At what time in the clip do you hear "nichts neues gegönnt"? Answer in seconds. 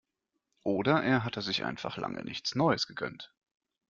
2.23-3.35